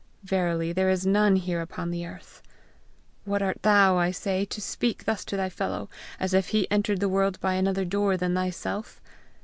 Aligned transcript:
Verily 0.23 0.73
there 0.73 0.89
is 0.89 1.05
none 1.05 1.35
here 1.35 1.61
upon 1.61 1.91
the 1.91 2.07
earth!' 2.07 2.41
Who 3.25 3.35
art 3.35 3.61
thou, 3.61 3.97
I 3.99 4.09
say, 4.09 4.45
to 4.45 4.59
speak 4.59 5.05
thus 5.05 5.23
to 5.25 5.37
thy 5.37 5.49
fellow, 5.49 5.91
as 6.19 6.33
if 6.33 6.47
he 6.47 6.65
entered 6.71 6.99
the 6.99 7.07
world 7.07 7.39
by 7.39 7.53
another 7.53 7.85
door 7.85 8.17
than 8.17 8.33
thyself! 8.33 8.99